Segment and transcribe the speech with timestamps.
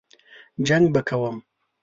[0.67, 1.37] جنګ به کوم.